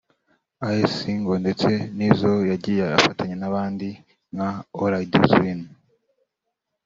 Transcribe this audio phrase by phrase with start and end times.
[0.71, 3.87] I’s Single ndetse n’izo yagiye afatanya n’abandi
[4.33, 5.61] nka All I Do is Win